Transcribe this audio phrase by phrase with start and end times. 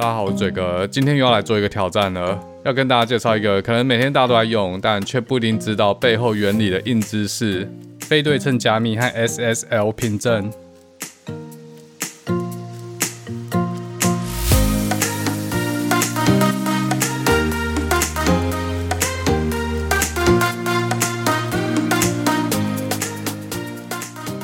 [0.00, 7.70] 大家好，我是嘴哥，今天又要来做一个挑战了，要跟大家介绍一个可能每天大家都在用，但却不一定知道背后原理的硬知识——
[8.08, 10.50] 非对称加密和 SSL 凭证。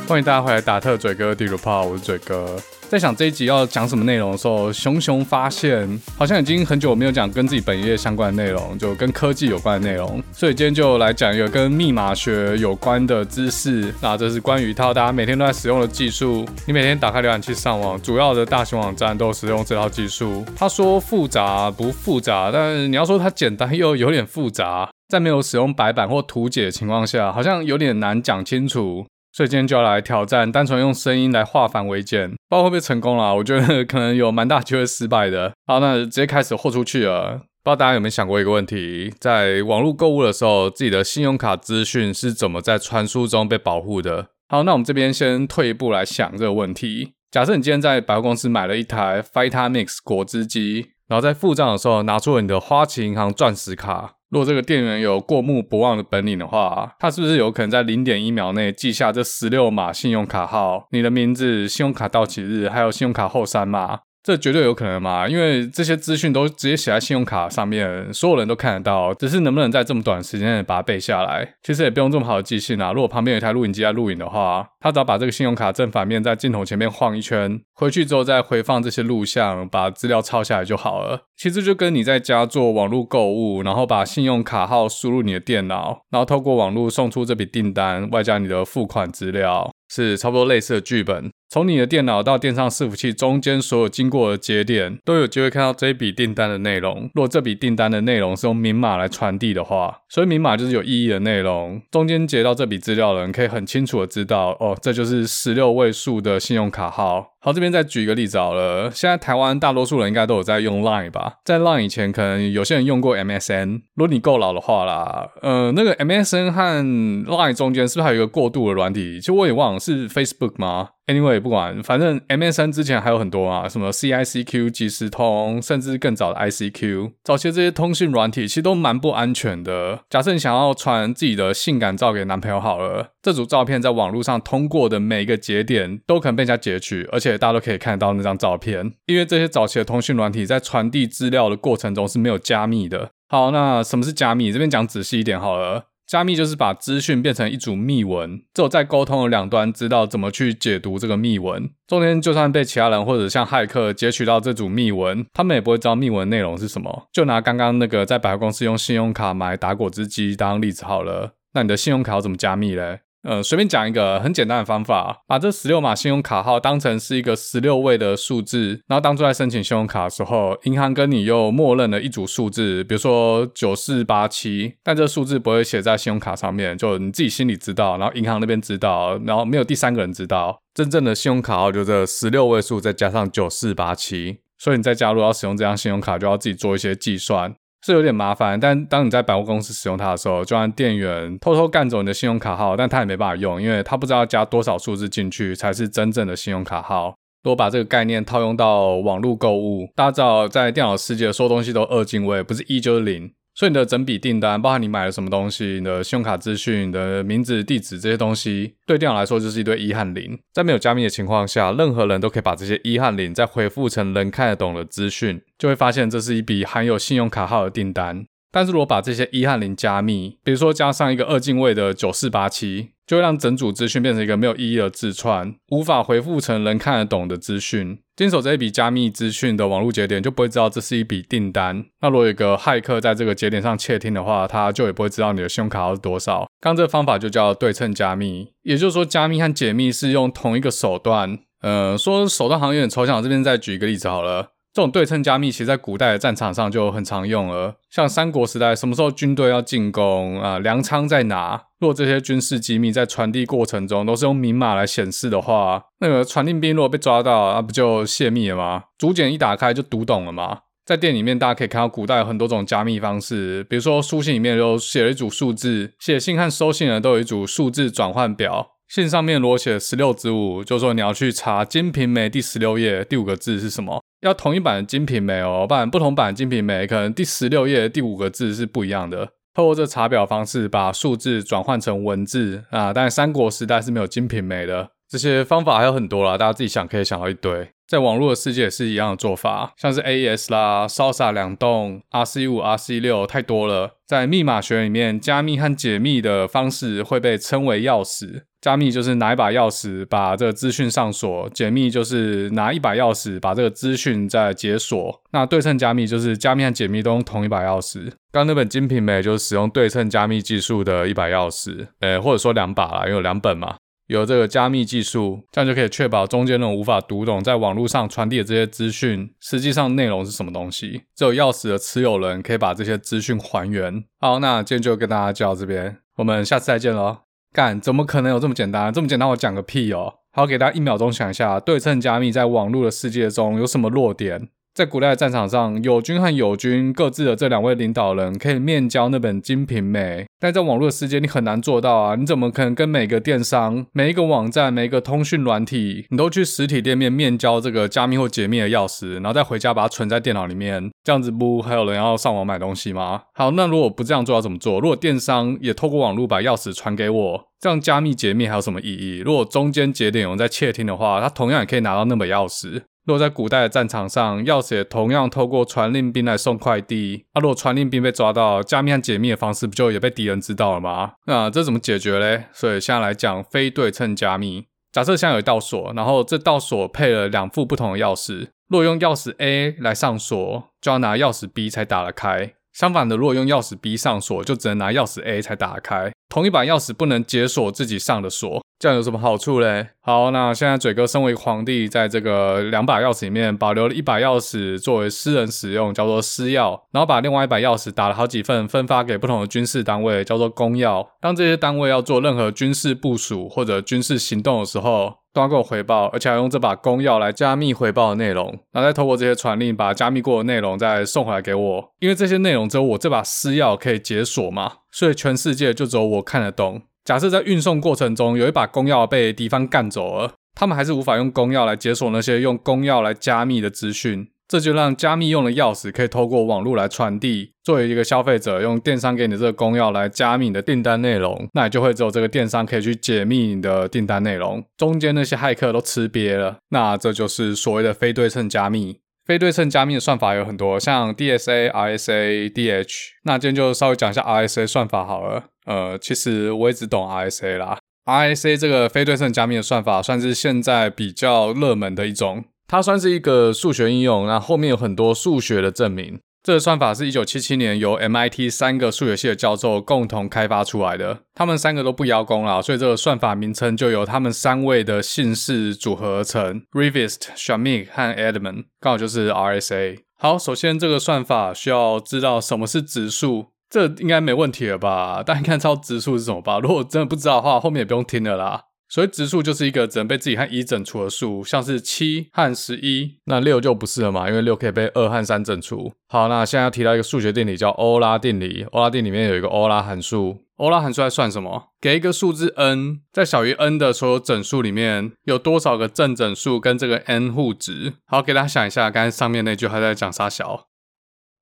[0.06, 2.58] 欢迎大家回来打特嘴哥地图炮，我是嘴哥。
[2.88, 13.92] 在想这一集要讲什么内容的时候，熊熊发现好像已经很久没有讲跟自己本业相关的内容，就跟科技有关的内容，所以今天就来讲一个跟密码学有关的知识。
[14.00, 16.46] 那这是关于一套大家每天都在使用的技术。
[16.64, 20.44] 你每天打开浏览器上网，主要的大型网站都使用这套技术。
[20.54, 29.04] 他说复杂不复杂，但你要说它简单又有点复杂，在没有使用白板或图解的情况下，好像有点难讲清楚。
[29.36, 33.34] 所以今天就要来挑战，单纯用声音来化繁为简，不知道会不会成功啦？
[33.34, 35.52] 我觉得可能有蛮大机会失败的。
[35.66, 37.32] 好，那直接开始豁出去了。
[37.62, 44.28] 不知道大家有没有想过一个问题，在网络购物的时候，自己的信用卡资讯是怎么在传输中被保护的？
[44.48, 47.12] 好，那我们这边先退一步来想这个问题。
[47.30, 54.14] 假设你今天在百货公司买了一台 Vitamix 果汁机，然后在付账的时候拿出了你的花旗银行钻石卡。
[54.28, 64.00] 如果这个店员有过目不忘的本领的话，他是不是有可能在零点一秒内记下这十六码信用卡号、你的名字、信用卡到期日，还有信用卡后三码？
[64.26, 69.14] 这绝对有可能嘛，因为这些资讯都直接写在信用卡上面，所有人都看得到。
[69.14, 72.92] 只是能不能在这么短时间内把它背下来，其实也不用这么好的记性啊。
[72.92, 81.20] 如果旁边有一台录影机在录影的话，他只要把这个信用卡正反面在镜头前面晃一圈，回去之后再回放这些录像，把资料抄下来就好了。
[81.36, 89.70] 其实就跟你在家做网络购物，然后把信用卡号输入你的电脑，然后透过网络送出这笔订单，外加你的付款资料。
[89.88, 97.08] 是差不多类似的剧本，从你的电脑到电上伺服器中间所有经过的节点，都有机会看到这笔订单的内容。
[97.14, 101.80] 若这笔订单的内容是用明码来传递的话，所以明码就是有意义的内容。
[101.90, 107.34] 中间截到这笔资料的人可以很清楚的知道，哦，这就是十六位数的信用卡号。
[107.40, 108.90] 好，这边再举一个例子好了。
[108.92, 111.34] 现在台湾大多数人应该都有在用 Line 吧？
[111.44, 113.82] 在 Line 以前，可能有些人用过 MSN。
[113.94, 116.84] 如果你够老的话啦，呃，那个 MSN 和
[117.24, 119.20] Line 中间是不是还有一个过渡的软体？
[119.20, 127.12] 其实我也忘了是 Facebook 吗？Anyway，不管，反正 MSN 之前还有很多啊，什么 CICQ、即时通，甚至更早的 ICQ。
[127.22, 130.00] 早期这些通讯软体其实都蛮不安全的。
[130.10, 138.92] 假设你想要传自己的性感照给男朋友好了，这组照片在网络上通过的每一个节点都可能被人家截取，而且大家都可以看得到那张照片。
[139.06, 143.10] 因为这些早期的通讯软体在传递资料的过程中是没有加密的。
[143.28, 144.50] 好，那什么是加密？
[144.50, 145.84] 这边讲仔细一点好了。
[146.06, 151.68] 加密就是把资讯变成一组密文，只有在沟通的两端知道怎么去解读这个密文。
[151.88, 157.08] 中间就算被其他人或者像骇客截取到这组密文，他们也不会知道密文内容是什么。
[157.12, 163.00] 就拿刚刚那个在百货公司用信用卡买打果汁机当例子好了，那你的信用卡要怎么加密嘞？
[163.22, 187.56] 呃，随便讲一个很简单的方法，把这十六码信用卡号当成是一个十六位的数字，然后当初在申请信用卡的时候，银行跟你又默认了一组数字，比如说九四八七，但这数字不会写在信用卡上面，就你自己心里知道，然后银行那边知道，然后没有第三个人知道，真正的信用卡号就这十六位数再加上九四八七，所以你在加入要使用这张信用卡，就要自己做一些计算。
[187.86, 197.14] 这有点麻烦，但当你在百货公司使用它的时候，就让店员偷偷干走你的信用卡号，但他也没办法用，因为他不知道加多少数字进去才是真正的信用卡号。
[197.44, 203.30] 如果把这个概念套用到网络购物，大家知道在电脑世界所有东西都二进位，不是一就是零。
[203.56, 210.38] 所以你的整笔订单，包含你买了什么东西，你的信用卡资讯、你的名字、地址这些东西，对电脑来说就是一堆一和零。
[210.52, 218.26] 在没有加密的情况下，任何人都可以把这些一和零再回复成能看得懂的资讯，就会发现这是一笔含有信用卡号的订单。
[218.50, 222.90] 但是如果把这些一和零加密，比如说加上一个二进位的九四八七。
[223.06, 227.96] 就会让整组资讯变成一个没有意义的字串，无法回复成人看得懂的资讯。
[228.16, 231.84] 经手这一笔加密资讯的网络节点就不会知道这是一笔订单。
[232.00, 236.38] 那如果有个骇客在这个节点上窃听的话，他就也不会知道你的信用卡号是多少。
[236.60, 241.38] 刚刚这个方法就叫对称加密，也就是说加密和解密是用同一个手段。
[241.62, 244.48] 呃，说手段好像有点抽象，我这边再举一个例子好了。
[244.76, 251.62] 这种对称加密其实在古代的战场上就很常用了，像三国时代，什么时候军队要进攻啊，粮仓在哪？
[251.80, 258.82] 如果这些军事机密在传递过程中都是用明码来显示的话，那个传令兵如果被抓到，那不就泄密了吗？
[258.98, 260.58] 竹简一打开就读懂了吗？
[260.84, 268.72] 在店里面，大家可以看到古代有很多种加密方式，比如说书信里面就写了一组数字，写信和收信人都有一组数字转换表。
[268.88, 279.28] 信上面裸写十六之五，就说你要去查《金瓶梅》第十六页第五个字是什么，要同一版《金瓶梅》哦，不然不同版《金瓶梅》可能第十六页第五个字是不一样的。
[279.54, 284.90] 透过这查表方式，把数字转换成文字啊，但三国时代是没有《金瓶梅》的。
[285.08, 287.70] 这些方法还有很多啦，大家自己想可以想到一堆。
[287.86, 293.96] 在网络的世界也是一样的做法，像是 AES 啦、Salsa 两栋、RC 五、RC 六，太多了。
[294.06, 298.42] 在密码学里面，加密和解密的方式会被称为钥匙。
[298.60, 305.22] 加密就是拿一把钥匙把这个资讯上锁，解密就是拿一把钥匙把这个资讯再解锁。
[305.30, 308.10] 那对称加密就是加密和解密都用同一把钥匙。
[308.32, 313.76] 刚那本《金瓶梅》就是使用对称加密技术的一把钥匙，呃，或者说两把啦，因为有两本嘛。
[314.06, 321.02] 有这个加密技术，这样就可以确保中间人无法读懂在网络上传递的这些资讯，实际上内容是什么东西。
[321.16, 324.04] 只有钥匙的持有人可以把这些资讯还原。
[324.20, 327.18] 好，那今天就跟大家讲到这边，我们下次再见喽。
[327.52, 328.92] 干，怎么可能有这么简单？
[328.92, 330.12] 这么简单，我讲个屁哦！
[330.32, 334.48] 好，给大家一秒钟想一下，对称加密在网络的世界中有什么弱点？
[334.76, 342.14] 在古代的战场上，友军和友军各自的这两位领导人可以面交那本《金瓶梅》，但在网络的世界，你很难做到啊！
[342.14, 350.90] 你怎么可能跟每个电商、每一个网站、每一个通讯软体，你都去实体店面面交这个加密或解密的钥匙，然后再回家把它存在电脑里面？
[351.02, 353.22] 这样子不还有人要上网买东西吗？
[353.32, 354.78] 好，那如果不这样做要怎么做？
[354.78, 359.22] 如果电商也透过网络把钥匙传给我，这样加密解密还有什么意义？
[359.24, 362.82] 如果中间节点有人在窃听的话，他同样也可以拿到那本钥匙。
[363.06, 367.24] 如果在古代的战场上，钥匙也同样透过传令兵来送快递。
[367.34, 371.12] 啊，如果传令兵被抓到，加密和解密的方式不就也被敌人知道了吗？
[371.26, 372.46] 那这怎么解决嘞？
[372.52, 374.66] 所以现在来讲非对称加密。
[374.90, 378.48] 假设现在有一道锁，然后这道锁配了两副不同的钥匙。
[378.68, 382.54] 如果用钥匙 A 来上锁，就要拿钥匙 B 才打得开。
[382.72, 386.10] 相反的，如果用钥匙 B 上锁，就只能拿钥匙 A 才打得开。
[386.28, 389.90] 同一把钥匙不能解锁自己上的锁，这样有什么好处嘞？
[390.06, 401.04] 好，那现在嘴哥身为皇帝，在这个两把钥匙里面保留了一把钥匙作为私人使用，叫做私钥，然后把另外一把钥匙打了好几份，分发给不同的军事单位，叫做公钥。
[401.20, 411.92] 当这些单位要做任何军事部署或者军事行动的时候，都要给我回报，而且还用这把公钥来加密回报的内容，然后再透过这些传令把加密过的内容再送回来给我。
[411.98, 416.82] 因为这些内容只有我这把私钥可以解锁嘛，所以全世界就只有我看得懂。
[417.06, 424.26] 假设在运送过程中有一把公钥被敌方干走了，他们还是无法用公钥来解锁那些用公钥来加密的资讯。
[424.48, 427.52] 这就让加密用的钥匙可以透过网络来传递。
[427.62, 434.64] 作为一个消费者，用电商给你的这个公钥来加密你的订单内容，那也就会只有这个电商可以去解密你的订单内容。
[434.76, 436.58] 中间那些骇客都吃瘪了。
[436.70, 438.98] 那这就是所谓的非对称加密。
[439.26, 442.94] 非对称加密的算法有很多，像 DSA、RSA、DH。
[443.24, 445.46] 那今天就稍微讲一下 RSA 算法好了。
[445.66, 447.76] 呃，其实我也只懂 RSA 啦。
[448.04, 452.44] RSA 这个非对称加密的算法算是现在比较热门的一种。
[452.68, 456.20] 它算是一个数学应用，那后面有很多数学的证明。
[456.46, 461.22] 这个算法是一九七七年由 MIT 三个数学系的教授共同开发出来的。
[461.34, 469.98] 他们三个都不邀功啦，所以这个算法名称就由他们三位的姓氏组合而成：Rivest、Shamik 和 Edmond，刚好就是 RSA。
[470.20, 475.24] 好，首先这个算法需要知道什么是指数，这应该没问题了吧？
[475.24, 476.60] 大家看知道质数是什么吧？
[476.60, 478.62] 如果真的不知道的话，后面也不用听了啦。
[478.88, 485.92] 所以质数就是一个只能被自己和一整除的数，像是七和十一，那六就不是了嘛，因为六可以被二和三整除。
[486.08, 488.64] 好，那现在要提到一个数学定理，叫欧拉定理。
[488.70, 491.70] 欧拉定理里面有一个欧拉函数，欧拉函数在算什么？
[491.80, 497.94] 给一个数字 n，在小于 n 的所有整数里面有多少个正整数跟这个 n 互质？
[498.06, 500.66] 好，给大家想一下，刚才上面那句还在讲啥小？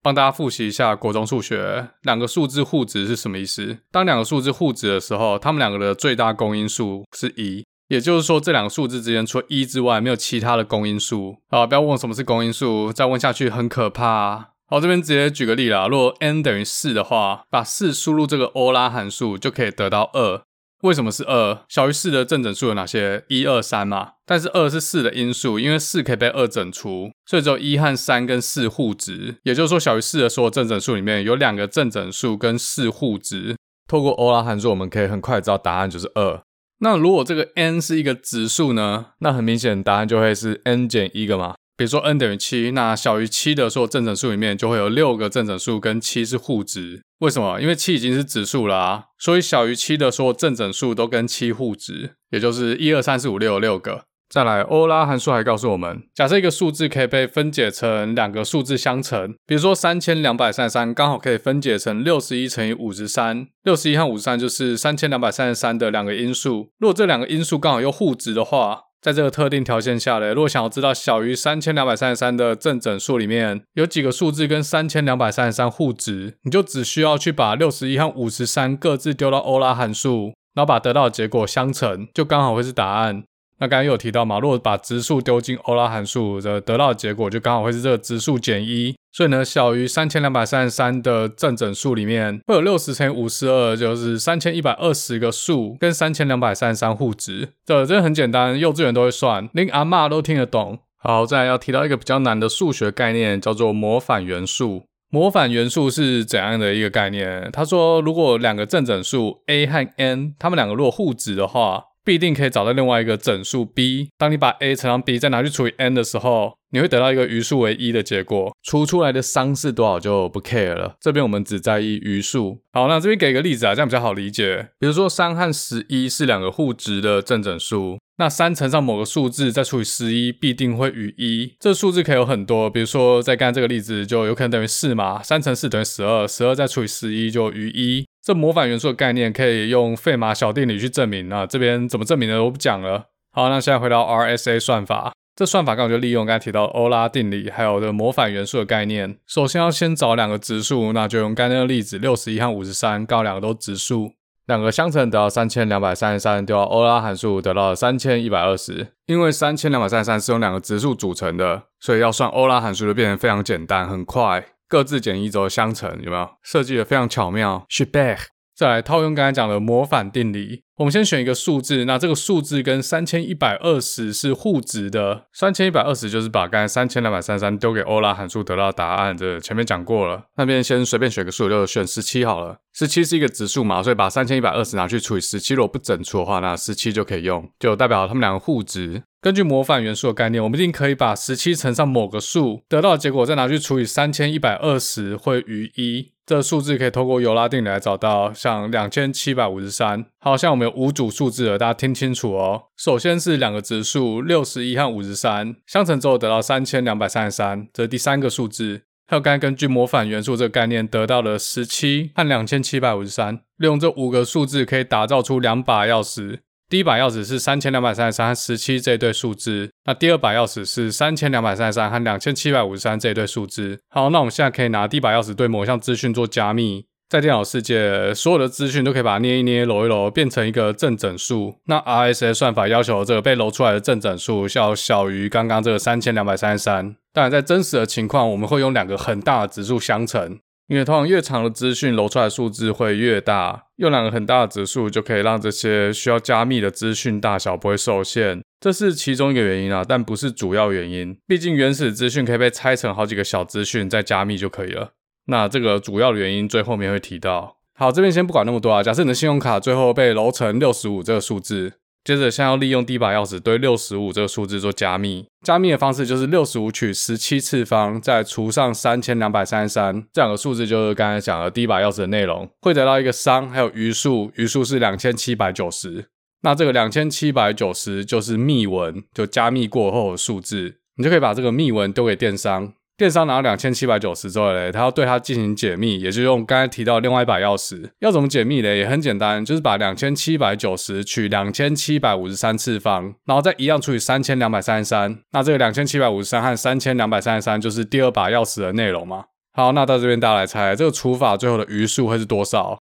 [0.04, 3.78] 帮大家复习一下国中数学，两个数字互质是什么意思？
[3.90, 11.38] 当两个数字互质的时候，它们两个的最大公因数是一，也就是说这两个数字之间除了一之外，没有其他的公因数。
[11.49, 14.50] 好，不要问什么是公因数，再问下去很可怕。
[14.66, 20.42] 好，这边直接举个例啦，如果 n 等于四的话，把四输入这个欧拉函数就可以得到二。
[20.84, 21.60] 为什么是二？
[21.66, 23.24] 小于四的正整数有哪些？
[23.28, 24.12] 一二三嘛。
[24.26, 29.36] 但是二是四的因数，因为四可以被二整除，所以只有一和三跟四互质。
[29.44, 33.56] 也就是说，小于四的所有正整数里面有两个正整数跟四互质。
[33.88, 36.42] 透过欧拉函数，我们可以很快知道答案就是二。
[36.80, 39.06] 那如果这个 n 是一个质数呢？
[39.20, 41.54] 那很明显答案就会是 n 减一个嘛。
[41.76, 47.02] 比如说 n 等于七，那小于七的所有正整数里面就会有六个正整数跟七是互质。
[47.19, 47.61] 为什么？
[47.61, 54.04] 因为七已经是质数啦啊，所以小于七的所有正整数都跟七互质，也就是一二三四五六六个。
[54.31, 66.71] 再来，欧拉函数还告诉我们，假设一个数字可以被分解成两个数字相乘，比如说三千两百三十三刚好可以分解成六十一乘以五十三，六十一和五十三就是三千两百三十三的两个因数。
[66.78, 83.25] 如果这两个因数刚好又互质的话，在这个特定条件下嘞，如果想要知道小于三千两百三十三的正整数里面有几个数字跟三千两百三十三互质，你就只需要去把六十一和五十三各自丢到欧拉函数，然后把得到的结果相乘，就刚好会是答案。
[83.58, 88.94] 那刚刚有提到嘛，如果把质数丢进欧拉函数的得到的结果，就刚好会是这个质数减一。
[89.12, 97.50] 所以呢，小于三千两百三十三的正整数里面，会有六十乘以五十二，就是三千一百二十个数跟三千两百三十三互质。
[97.64, 100.80] 这真的很简单，幼稚园都会算，连阿嬷都听得懂。
[100.99, 104.82] 好，再来要提到一个比较难的数学概念，叫做模反元素。
[105.11, 107.49] 模反元素是怎样的一个概念？
[107.52, 114.08] 他说，如果两个正整数 a 和 n，它们两个如果互质的话，必定可以找到另外一个整数 b。
[114.18, 118.54] 当你把 a 乘上 b，再拿去除以 n 的时候，你会得到一个余数为一的结果。
[118.62, 120.96] 除出来的商是多少就不 care 了。
[121.00, 122.61] 这边我们只在意余数。
[122.73, 124.68] 好，那这边给一个例子啊，这样比较好理解。
[124.78, 131.54] 比如说三和十一是两个互质的正整数，那三乘上某个数字再除以十一，必定会与一。
[131.58, 138.04] 这数字可以有很多，比如说在刚刚这个例子就有可能等于四嘛，三乘四等于十二，十二再除以十一就余一。
[138.25, 143.09] 这模反元素的概念可以用费马小定理去证明，那这边怎么证明的我不讲了。
[143.31, 149.19] 好，那现在回到 RSA 算法，这算法刚好就利用刚才提到欧拉定理，还有这模反元素的概念。
[149.26, 154.12] 首先要先找两个质数，那就用刚才的例子，六十一和五十三，刚好两个都质数，
[154.47, 158.87] 两个相乘得到三千两百三十三，丢到欧拉函数得到三千一百二十。
[159.04, 164.47] 因为三千两百三十三是用两个质数组成的，所以要算欧拉函数就变得非常简单，很快。
[164.75, 168.23] 各自减一轴相乘，有没有设计的非常巧妙？Shibech，
[168.57, 170.64] 再来套用刚才讲的模反定理。
[170.78, 175.26] 我们先选一个数字，那这个数字跟三千一百二十是互质的。
[175.33, 180.25] 三千一百二十就是把刚才三千两百三十三丢给欧拉函数得到答案，这前面讲过了。
[180.37, 182.57] 那边先随便选个数，就选十七好了。
[182.73, 189.04] 十七是一个质数嘛，所以把三千一百二十拿去除以十七，如果不整除的话，那十七就可以用，就代表他们两个互质。
[189.25, 196.12] 根据模反元素的概念，我们一定可以把十七乘上某个数，得到的结果再拿去除以三千一百二十，会余一。
[196.26, 200.04] 这个数字可以透过尤拉定理来找到，像两千七百五十三。
[200.21, 202.64] 好，像我们有五组数字了，大家听清楚哦。
[202.76, 208.83] 首先是两个质数六十一和五十三，相乘之后得到三千两百三十三，这是第三个数字。
[209.07, 216.40] 还有刚才根据模反元素这个概念得到了十七和两千七百五十三，利用这五个数字可以打造出两把钥匙。
[216.75, 223.78] 第一把钥匙是三千两百三十三和十七这一对数字，那第二把钥匙是三千两百三十三和两千七百五十三这一对数字。
[223.90, 231.54] 好，那我们现在可以拿第一把钥匙对某项资讯做加密，在电脑世界，所有的资讯都可以把它捏一捏、揉一揉，变成一个正整数。
[231.66, 236.97] 那 RSA 算法要求这个被揉出来的正整数要小于刚刚这个三千两百三十三。
[237.12, 240.40] 当然，在真实的情况，我们会用两个很大的指数相乘。
[240.66, 251.16] 因为通常越长的资讯揉出来的数字会越大，用两个很大的指数就可以让这些需要加密的资讯大小不会受限，这是其中一个原因啊，但不是主要原因。
[251.26, 254.92] 毕竟原始资讯可以被拆成好几个小资讯再加密就可以了。
[255.26, 257.56] 那这个主要的原因最后面会提到。
[257.75, 261.75] 好，这边先不管那么多啊，假设你的信用卡最后被揉成六十五这个数字。
[262.04, 265.25] 接着，先要利用第一把钥匙对六十五这个数字做加密。
[265.42, 276.04] 加密的方式就是六十五取十七次方，再除上三千两百三十三，这两个数字就是刚才讲的第一把钥匙的内容，会得到一个商，还有余数，余数是两千七百九十。
[276.42, 282.75] 那这个两千七百九十就是密文，就加密过后的数字，你就可以把这个密文丢给电商。
[282.96, 287.90] 电商拿到两千七百九十之后嘞，他要对它进行解密，也就用刚才提到另外一把钥匙。
[287.98, 288.78] 要怎么解密嘞？
[288.78, 295.18] 也很简单，就是把两千七百九十取两千七百五十三次方，然后再一样除以三千两百三十三。
[295.32, 299.24] 那这个两千七百五十三和三千两百三十三就是第二把钥匙的内容嘛。
[299.52, 302.78] 好，那到这边大家来猜，这个除法最后的余数会是多少？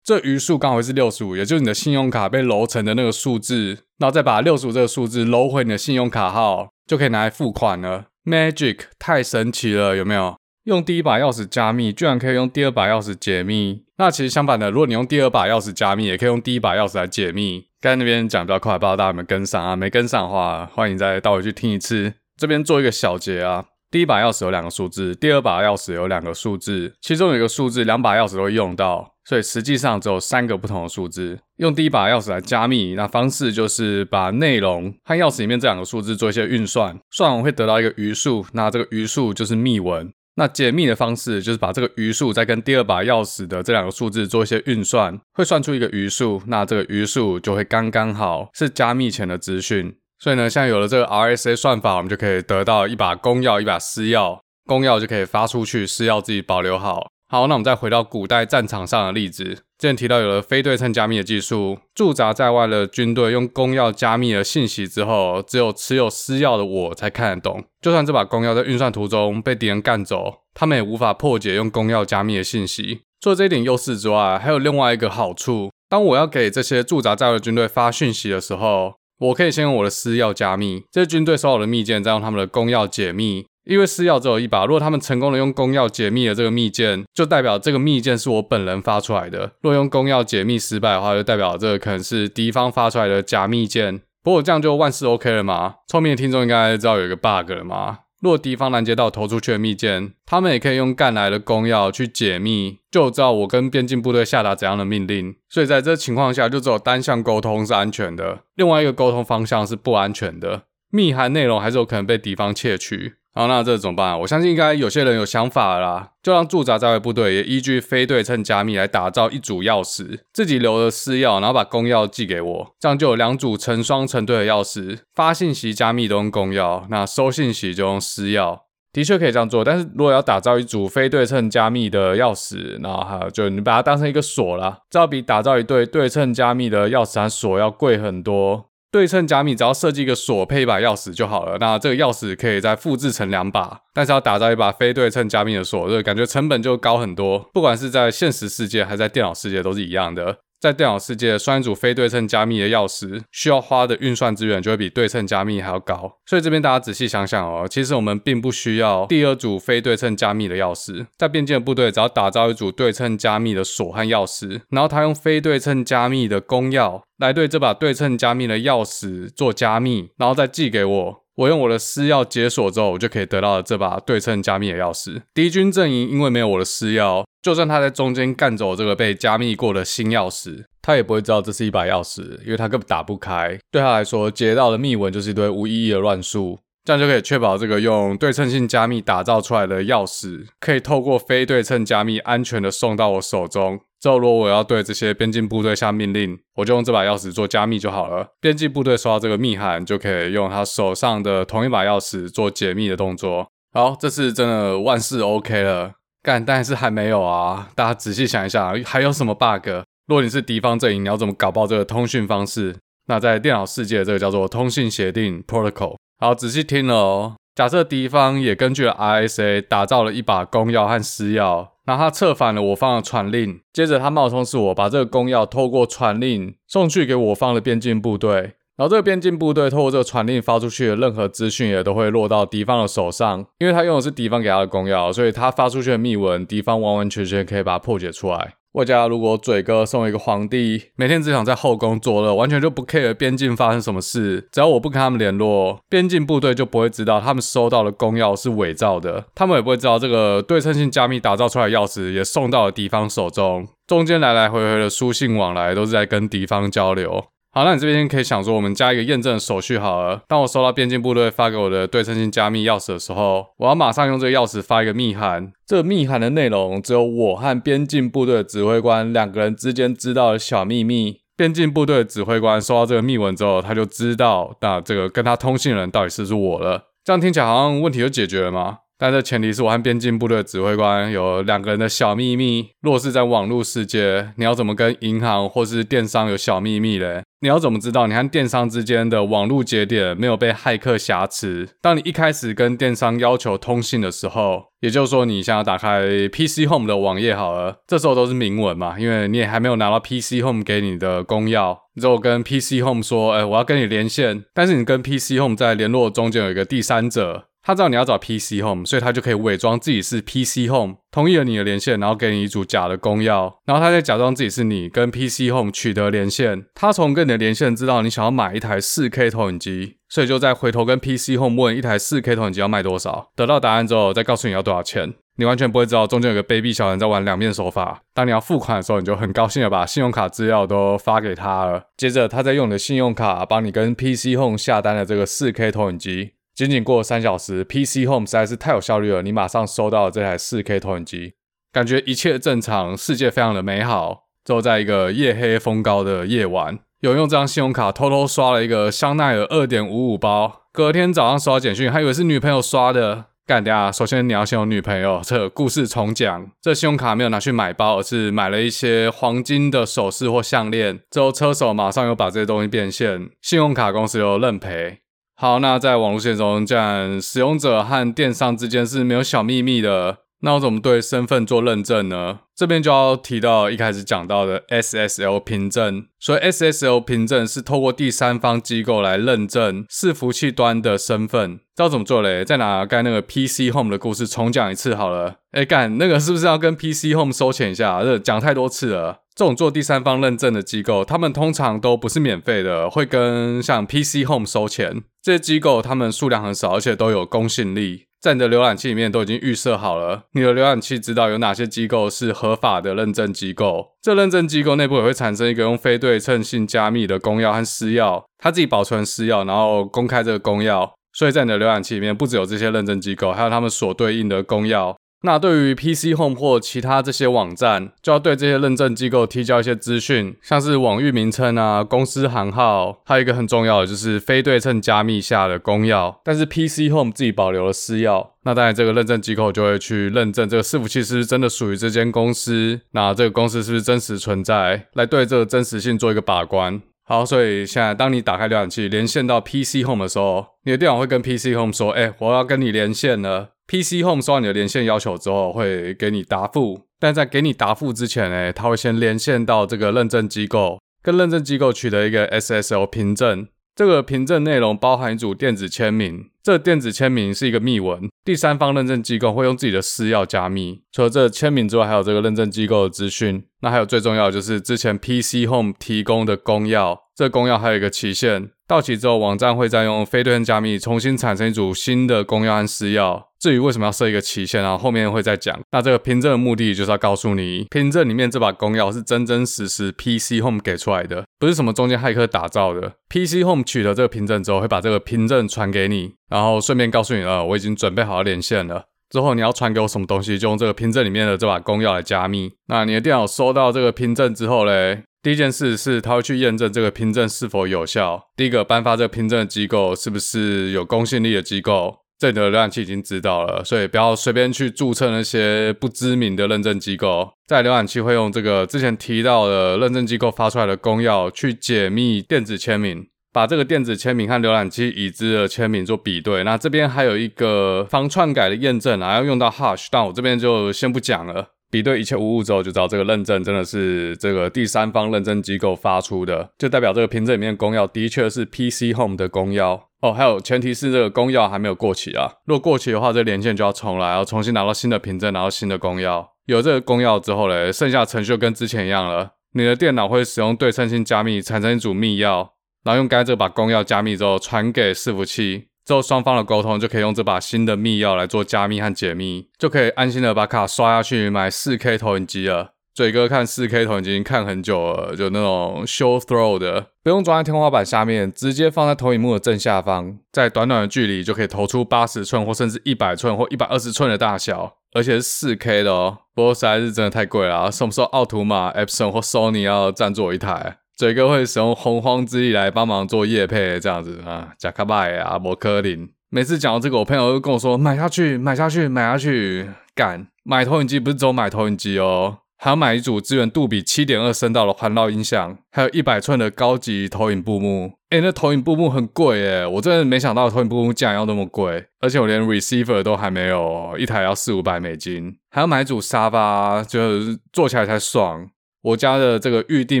[0.02, 8.06] 这余数刚好是六十五，也就是你的信用卡被揉成的那个数字，然后再把六十五这个数字揉回你的信用卡号，就可以拿来付款了。
[8.26, 10.36] Magic 太神奇了，有没有？
[10.64, 13.84] 用第一把钥匙加密，居然可以用第二把钥匙解密。
[13.98, 17.64] 那其实相反的，如果你用第二把钥匙加密，也可以用第一把钥匙来解密。
[17.80, 19.76] 刚才那边讲比较快，不知道大家有没有跟上啊？
[19.76, 22.14] 没跟上的话，欢迎再倒回去听一次。
[22.36, 29.15] 这边做一个小结啊，第一把钥匙有两个数字，第二把钥匙有两个数字，其中有一个数字两把钥匙都会用到。
[29.28, 40.12] 所以实际上只有三个不同的数字，用第一把钥匙来加密，那方式就是把内容和钥匙里面这两个数字做一些运算，算完会得到一个余数，那这个余数就是密文。
[40.36, 49.96] 那解密的方式就是把这个余数再跟第二把钥匙的这两个数字做一些运算，会算出一个余数，那这个余数就会刚刚好是加密前的资讯。
[50.18, 57.08] 所以呢，现在有了这个 RSA 算法，我们就可以得到一把公钥，一把私钥，公钥就可以发出去，私钥自己保留好。
[57.28, 59.44] 好，那我们再回到古代战场上的例子。
[59.78, 67.64] 之前提到有了非对称加密的技术，驻扎在外的军队用公钥加密了信息之后，只有持有私钥的我才看得懂。
[67.82, 73.00] 就算这把公钥在运算途中被敌人干走，他们也无法破解用公钥加密的信息。
[73.20, 83.46] 除了这一点优势之外，还有另外一个好处：当我要给这些驻扎在外的军队发讯息的时候，我可以先用我的私钥加密，这些军队收到的密件，再用他们的公钥解密。
[83.66, 94.00] 因为私钥只有一把，如果他们成功的用公钥解密了这个密件，就代表这个密件是我本人发出来的；如果用公钥解密失败的话，就代表这个可能是敌方发出来的假密件。
[94.22, 95.76] 不过这样就万事 OK 了吗？
[95.88, 97.98] 聪明的听众应该知道有一个 bug 了吗？
[98.22, 105.36] 如果敌方拦截到投出去的密件，他们也可以用干来的公钥去解密，就知道我跟边境部队下达怎样的命令。
[105.48, 113.16] 所以在这情况下，就只有单向沟通是安全的，另外一个沟通方向是不安全的，密函内容还是有可能被敌方窃取。
[113.36, 114.18] 好，那这怎么办？
[114.20, 128.60] 我相信应该有些人有想法了啦，就让驻扎在外部队也依据非对称加密来打造一组钥匙，自己留了私钥，然后把公钥寄给我，这样就有两组成双成对的钥匙，发信息加密都用公钥，那收信息就用私钥。
[128.94, 138.70] 的确可以这样做，但是如果要打造一组非对称加密的钥匙，然后还有就你把它当成一个锁啦，这要比打造一对对称加密的钥匙和锁要贵很多。
[138.96, 147.40] 对称加密只要设计一个锁配一把钥匙就好了，那这个钥匙可以再复制成两把，但是要打造一把非对称加密的锁，这个感觉成本就高很多。
[147.52, 150.38] 不管是在现实世界还是在电脑世界都是一样的。
[150.60, 156.18] 在电脑世界，算一组非对称加密的钥匙，需要花的运算资源就会比对称加密还要高。
[156.26, 161.06] 所以这边大家仔细想想哦，其实我们并不需要第二组非对称加密的钥匙。
[161.18, 171.22] 在边境的部队，只要打造一组对称加密的锁和钥匙，然后他用非对称加密的公钥来对这把对称加密的钥匙做加密，然后再寄给我。
[171.36, 175.20] 我用我的私钥解锁之后，我就可以得到了这把对称加密的钥匙。
[175.34, 183.56] 敌军阵营因为没有我的私钥，就算他在中间干走这个被加密过的新钥匙，他也不会知道这是一把钥匙，因为他根本打不开。
[183.70, 186.58] 对他来说，截到的密文就是一堆无意义的乱数。
[186.84, 193.78] 这样就可以确保这个用对称性加密打造出来的钥匙，可以透过非对称加密安全的送到我手中。
[194.00, 198.26] 之后，如果我要对这些边境部队下命令，我就用这把钥匙做加密就好了。
[198.40, 203.46] 边境部队收到这个密函，就可以用他手上的同一把钥匙做解密的动作。
[203.72, 205.92] 好，这次真的万事 OK 了，
[206.26, 207.68] 干，但是还没有啊！
[207.76, 209.68] 大家仔细想一下，还有什么 bug？
[210.08, 212.74] 若你是敌方阵营，你要怎么搞爆这个通讯方式？
[213.06, 215.94] 那在电脑世界，这个叫做通信协定 （protocol）。
[216.18, 217.36] 好，仔细听了哦。
[217.54, 238.54] 假设敌方也根据了 RSA 打造了一把公钥和私钥，那他策反了我方的传令，接着他冒充是我，把这个公钥透过传令送去给我方的边境部队，然后这个边境部队透过这个传令发出去的任何资讯也都会落到敌方的手上，因为他用的是敌方给他的公钥，所以他发出去的密文，敌方完完全全可以把它破解出来。
[238.72, 257.24] 外加如果嘴哥送一个皇帝，每天只想在后宫作乐，完全就不 care 边境发生什么事，只要我不跟他们联络，边境部队就不会知道他们收到的公钥是伪造的，他们也不会知道这个对称性加密打造出来的钥匙也送到了敌方手中，中间来来回回的书信往来都是在跟敌方交流。
[257.56, 260.20] 好，那你这边可以想说，我们加一个验证手续好了。
[260.28, 265.50] 当我收到边境部队发给我的对称性加密钥匙的时候，我要马上用这个钥匙发一个密函。
[265.66, 271.20] 这个密函的内容只有我和边境部队的指挥官两个人之间知道的小秘密。
[271.34, 276.88] 边境部队的指挥官收到这个密文之后，他就知道那这个跟他通信的人到底是不是我了。
[277.04, 278.80] 这样听起来好像问题就解决了吗？
[278.98, 282.68] 但这前提是我和边境部队指挥官有两个人的小秘密。
[282.80, 287.22] 若是在网络世界，你要怎么跟银行或是电商有小秘密嘞？
[287.40, 291.68] 你要怎么知道你和电商之间的网络节点没有被骇客挟持？
[291.82, 301.76] 当你一开始跟电商要求通信的时候，也就是说你想要打开 PC Home 的网页好了，这时候都是明文嘛，因为你也还没有拿到 PC Home 给你的公钥。
[301.94, 307.44] 你之后跟 PC Home 说，哎，我要跟你连线，但是你跟 PC Home 在联络中间有一个第三者。
[307.66, 316.66] 他知道你要找 PC Home，所以他就可以伪装自己是 PC Home，同意了你的连线，然后给你一组假的公钥，然后他再假装自己是你跟 PC Home 取得连线。
[316.76, 323.32] 他从跟你的连线知道你想要买一台 4K 投影机，所以就再回头跟 PC Home 问一台 4K 投影机要卖多少。
[323.34, 325.14] 得到答案之后，再告诉你要多少钱。
[325.38, 328.00] 你完全不会知道中间有个卑鄙小人在玩两面手法。
[328.14, 331.82] 当你要付款的时候，你就很高兴的把信用卡资料都发给他了。
[331.96, 336.30] 接着，他再用你的信用卡帮你跟 PC Home 下单了这个 4K 投影机。
[336.56, 339.20] 仅仅过了三小时，PC Home 实在是太有效率了。
[339.20, 341.34] 你马上收到了这台 4K 投影机，
[341.70, 344.24] 感觉一切正常，世界非常的美好。
[344.42, 353.26] 之后，在一个夜黑风高的夜晚，有用这张信用卡偷偷刷了一个香奈儿二点五五包，隔天早上收到简讯，还以为是女朋友刷的。
[353.46, 353.92] 干掉！
[353.92, 355.20] 首先你要先有女朋友。
[355.22, 360.98] 这故事重讲，这信用卡没有拿去买包，而是买了一些黄金的首饰或项链。
[361.10, 364.98] 之后车手马上又把这些东西变现，信用卡公司又认赔。
[365.38, 370.25] 好，那在网络世界中，既然使用者和电商之间是没有小秘密的。
[370.40, 372.40] 那我怎么对身份做认证呢？
[372.54, 376.06] 这边就要提到一开始讲到的 SSL 凭证。
[376.20, 381.56] 所以 SSL 凭证是透过第三方机构来认证伺服器端的身份。
[381.74, 382.44] 知道怎么做嘞？
[382.44, 385.36] 再拿刚才那个 PC Home 的故事重讲一次好了。
[385.52, 388.02] 哎，干那个是不是要跟 PC Home 收钱一下？
[388.02, 389.22] 这讲太多次了。
[389.34, 395.02] 这种做第三方认证的机构，他们通常都不是免费的，会跟像 PC Home 收钱。
[395.22, 398.06] 这些机构他们数量很少，而且都有公信力。
[398.26, 403.92] 在你的浏览器里面都已经预设好了，你的浏览器知道有哪些机构是合法的认证机构。
[404.02, 410.90] 这认证机构内部也会产生一个用非对称性加密的公钥和私钥，它自己保存私钥，然后公开这个公钥。
[411.12, 414.96] 所以在你的浏览器里面，不只有这些认证机构，还有他们所对应的公钥。
[415.22, 426.14] 那对于 PC Home 或其他这些网站，就要对这些认证机构提交一些资讯，像是网域名称啊、公司行号，还有一个很重要的就是非对称加密下的公钥。
[426.22, 436.80] 但是 PC Home 自己保留了私钥，那当然这个认证机构就会去认证这个伺服器是不是真的属于这间公司，那这个公司是不是真实存在，来对这个真实性做一个把关。
[437.08, 446.86] 好，所以现在当你打开浏览器连线到 PC Home 的时候，你的电脑会跟 PC Home 说：“哎，我要跟你连线了。” PC Home 收到你的连线要求之后，会给你答复。
[446.98, 453.48] 但在给你答复之前呢，他会先连线到这个认证机构，跟认证机构取得一个 SSL 凭证。
[453.74, 458.08] 这个凭证内容包含一组电子签名，这电子签名是一个密文。
[458.24, 460.80] 第三方认证机构会用自己的私钥加密。
[460.92, 463.44] 除了这个签名之外，还有这个认证机构的资讯。
[463.60, 466.98] 那还有最重要的就是之前 PC Home 提供的公钥。
[467.14, 473.22] 这公钥还有一个期限，到期之后，网站会再用非对称加密重新产生一组新的公钥和私钥。
[473.38, 475.56] 至于为什么要设一个期限啊，后面会再讲。
[475.70, 482.94] 那这个凭证的目的就是要告诉你，凭证里面这把公钥是真真实实 PC Home 给出来的，不是什么中间骇客打造的。
[483.08, 488.86] PC Home 取得这个凭证之后，会把这个凭证传给你，然后顺便告诉你，呃，我已经准备好连线了。
[489.10, 492.52] 之后你要传给我什么东西，就用这个凭证里面的这把公钥来加密。
[492.68, 498.28] 那你的电脑收到这个凭证之后嘞，第一件事是它会去验证这个凭证是否有效。
[498.36, 501.98] 第一个颁发这个凭证的机构是不是有公信力的机构？
[502.18, 507.30] 这里的浏览器已经知道了，所以不要随便去注册那些不知名的认证机构。
[507.46, 513.06] 在浏览器会用这个之前提到的认证机构发出来的公钥去解密电子签名。
[513.36, 521.48] 把这个电子签名和浏览器已知的签名做比对，那这边还有一个防篡改的验证啊，要用到 hash，但我这边就先不讲了。
[521.70, 530.14] 比对一切无误之后，就知道这个认证真的是这个第三方认证机构发出的，就代表这个凭证里面的公钥的确是 PC Home 的公钥哦。
[530.14, 536.26] 还有前提是这个公钥还没有过期啊，如果过期的话，这连线就要重来，要重新拿到新的凭证，拿到新的公钥。
[536.46, 542.48] 有这个公钥之后嘞，剩下程序就跟之前一样了，你的电脑会使用对称性加密产生一组密钥。
[542.86, 552.74] 然后用该这把公钥加密之后传给伺服器，之后双方的沟通就可以用这把新的密钥来做加密和解密，就可以安心的把卡刷下去买 4K 投影机了。
[552.94, 566.18] 嘴哥看 4K 投影机看很久了，就那种 show throw 的，不用装在天花板下面，直接放在投影幕的正下方，在短短的距离就可以投出八十寸或甚至一百寸或一百二十寸的大小，而且是 4K 的哦。
[566.36, 570.78] 不过实在是真的太贵了啊，什么时候奥图玛、Epson 或 Sony 要赞助我一台？
[570.96, 576.08] 嘴哥会使用洪荒之力来帮忙做叶配，这样子啊，贾卡拜啊，摩科林。
[576.30, 579.68] 每次讲到这个，我朋友都跟我说买下去，买下去，买下去。
[579.94, 587.92] 干，买投影机不是只有买投影机哦，还要买一组支援杜比七点二声道的环绕音响，还有一百寸的高级投影布幕。
[588.08, 598.48] 诶，那投影布幕很贵诶，我真的没想到投影布幕竟然要那么贵，而且我连 receiver 都还没有，一台要四五百美金，还要买一组沙发，就是坐起来才爽。
[598.86, 600.00] 我家的这个预定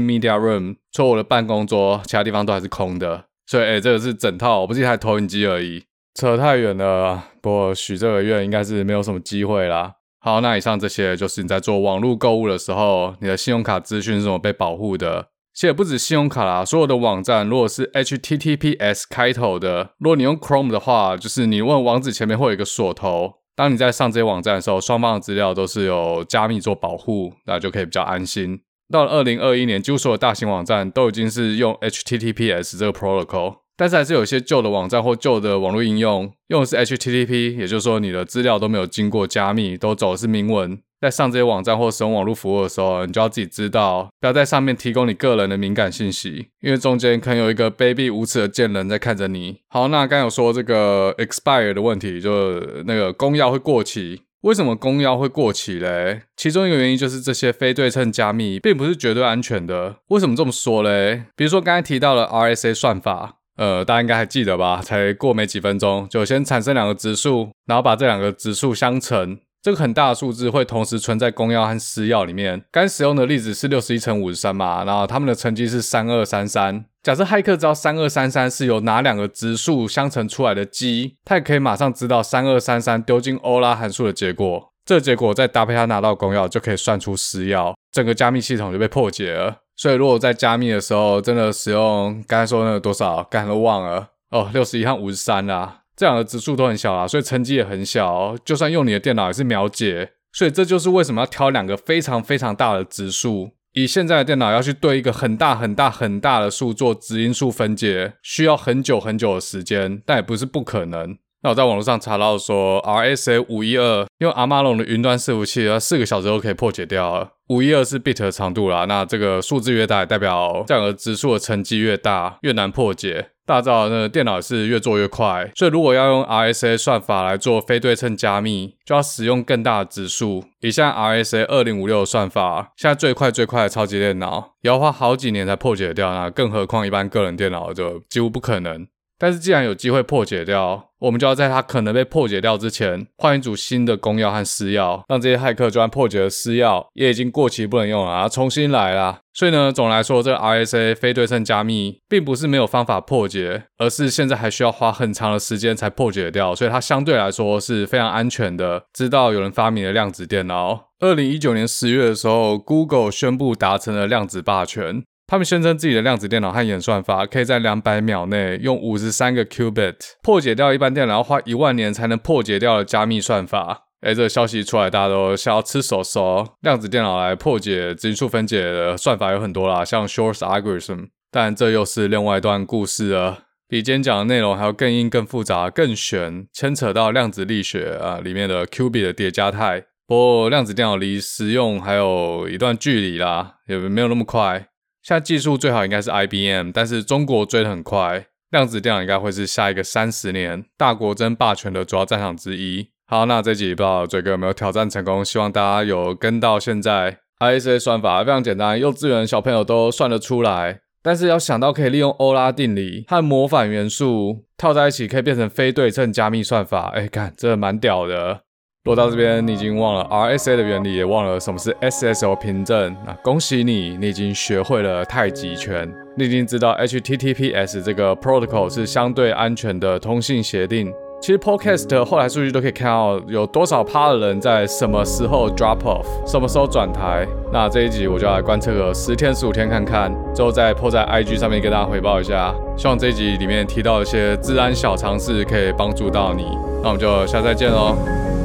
[0.00, 3.24] media room，除了我的办公桌，其他地方都还是空的。
[3.44, 5.84] 所以，哎、欸，这个是整套，不是一台投影机而已。
[6.14, 9.94] 扯太远了，不过许这个愿应该是没有什么机会啦。
[10.20, 15.30] 好，那以上这些就是你在做网络购物的时候，你的信用卡资讯是怎么被保护的。
[15.52, 23.34] 其实不止信用卡啦，所有的网站如果是 HTTPS 开头的，如果你用 Chrome 的话，就是你问网址前面会有一个锁头。
[23.56, 28.60] 当你在上这些网站的时候，双方的资料都是有加密做保护，那就可以比较安心。
[28.90, 40.78] 到了二零二一年，几乎所有大型网站都已经是用 HTTPS 这个 protocol，但是还是有一些旧的网站或旧的网络应用用的是 HTTP，也就是说你的资料都没有经过加密，都走的是明文。
[40.98, 49.58] 在上这些网站或使用网络服务的时候，你就要自己知道，不要在上面提供你个人的敏感信息，因为中间可能有一个卑鄙无耻的贱人在看着你。
[49.68, 54.22] 好，那刚有说这个 expire 的问题，就那个公钥会过期。
[54.42, 56.22] 为什么公钥会过期嘞？
[56.36, 59.96] 其中一个原因就是这些非对称加密并不是绝对安全的。
[60.08, 61.24] 为什么这么说嘞？
[61.34, 64.80] 比如说刚才提到了 RSA 算法，呃，大家应该还记得吧？
[64.82, 72.62] 才过没几分钟，就先产生两个质数，然后把这两个质数相乘，这个很大的数字会同时存在公钥和私钥里面。
[72.70, 76.84] 刚使用的例子是六十一乘五十三嘛，然后他们的成绩是三二三三。
[77.02, 84.72] 假设骇客知道三二三三是由哪两个质数相乘出来的积，他也可以马上知道三二三三丢进欧拉函数的结果。
[84.84, 89.62] 这个结果再搭配他拿到公钥，就可以算出私钥，整个加密系统就被破解了。
[89.74, 100.10] 所以如果在加密的时候真的使用刚才说那个多少，刚才都忘了哦，六十一和五十三啦，这两个指数都很小啦，所以成绩也很小，就算用你的电脑也是秒解。
[100.32, 103.52] 所以这就是为什么要挑两个非常非常大的指数。
[103.72, 111.16] 以现在的电脑要去对一个很大很大很大的数做质因数分解，需要很久很久的时间，但也不是不可能。
[111.42, 117.30] 那我在网络上查到说，RSA 五一二用阿玛龙的云端伺服器，要四个小时后可以破解掉了。
[117.48, 123.28] 五一二是 bit 的长度啦，那这个数字越大，代表这两个指数的乘积越大，越难破解。
[123.46, 130.44] 大家知道，那电脑是越做越快，所以如果要用 RSA 算法来做非对称加密，就要使用更大的指数。
[130.60, 138.86] 以现在 RSA 二零五六的算法，现在最快最快的超级电脑也要花好几年才破解掉，那更何况一般个人电脑就几乎不可能。
[139.18, 149.20] 但是既然有机会破解掉，我们就要在它可能被破解掉之前，换一组新的公钥和私钥，让这些骇客就算破解了私钥，也已经过期不能用了啊，重新来啦。
[149.32, 158.84] 所以呢，总来说，这个 RSA 非对称加密并不是没有方法破解，而是现在还需要花很长的时间才破解掉，所以它相对来说是非常安全的。
[158.92, 165.04] 直到有人发明了量子电脑，二零一九年十月的时候，Google 宣布达成了量子霸权。
[165.26, 173.82] 他们宣称自己的量子电脑和演算法可以在两百秒内用五十三个 qubit 破解掉一般电脑要花一万年才能破解掉的加密算法。
[174.02, 176.46] 诶，这个消息出来，大家都想要吃手手。
[176.60, 181.08] 量子电脑来破解质因数分解的算法有很多啦，像 Shor's algorithm。
[181.32, 189.86] 但这又是另外一段故事了，比今天讲的内容还要更硬、更复杂、更玄，牵扯到量子力学啊里面的 qubit 的叠加态。
[190.06, 194.68] 不过量子电脑离实用还有一段距离啦，也没有那么快。
[195.06, 202.88] 现在技术最好应该是 IBM，但是中国追得很快，量子电脑应该会是下一个三十年大国争霸权的主要战场之一。
[203.06, 207.18] 好，那这集不知道嘴哥有没有挑战成功，希望大家有跟到现在。
[207.38, 218.40] isa 算法非常简单，幼稚园小朋友都算得出来，但是要想到可以利用欧拉定理和模反元素套在一起，可以变成非对称加密算法，哎，看这蛮屌的。
[218.86, 222.96] 落到这边，你已经忘了 RSA 的原理，也忘了什么是 SSO 凭证。
[223.04, 230.92] 那恭喜你，你已经学会了太极拳，你已经知道 HTTPS 这个 protocol 是相对安全的通信协定。
[231.20, 237.26] 其实 Podcast 后台数据都可以看到有多少趴的人在什么时候 drop off，什么时候转台。
[237.52, 242.54] 那这一集我就来观测个十天十五天看看，之后再 po 在 IG 上面跟大家回报一下。
[242.76, 246.44] 希望这一集里面提到一些治安小常识可以帮助到你。
[246.82, 248.35] 那我们就下次再见喽。